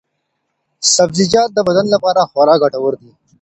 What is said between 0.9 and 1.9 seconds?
سبزیجات د بدن